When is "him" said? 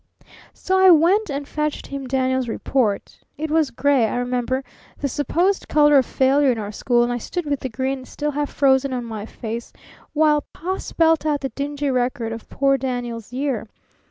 1.85-2.07